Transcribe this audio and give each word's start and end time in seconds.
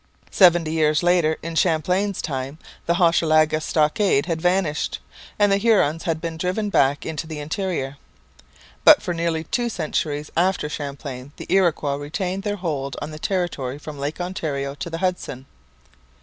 Seventy 0.31 0.71
years 0.71 1.03
later, 1.03 1.37
in 1.43 1.53
Champlain's 1.53 2.23
time, 2.23 2.57
the 2.87 2.95
Hochelaga 2.95 3.61
stockade 3.61 4.25
had 4.25 4.41
vanished, 4.41 4.97
and 5.37 5.51
the 5.51 5.57
Hurons 5.59 6.05
had 6.05 6.19
been 6.19 6.37
driven 6.37 6.71
back 6.71 7.05
into 7.05 7.27
the 7.27 7.37
interior. 7.37 7.97
But 8.83 9.03
for 9.03 9.13
nearly 9.13 9.43
two 9.43 9.69
centuries 9.69 10.31
after 10.35 10.67
Champlain 10.69 11.33
the 11.37 11.45
Iroquois 11.49 11.97
retained 11.97 12.41
their 12.41 12.55
hold 12.55 12.97
on 12.99 13.11
the 13.11 13.19
territory 13.19 13.77
from 13.77 13.99
Lake 13.99 14.19
Ontario 14.19 14.73
to 14.73 14.89
the 14.89 14.97
Hudson. 14.97 15.45